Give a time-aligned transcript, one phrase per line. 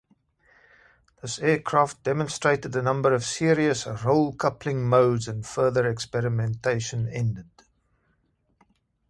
[1.21, 7.51] This aircraft demonstrated a number of serious roll-coupling modes and further experimentation ended.